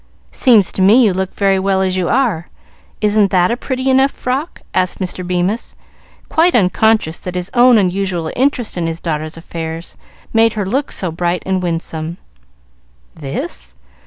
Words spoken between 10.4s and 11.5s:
her look so bright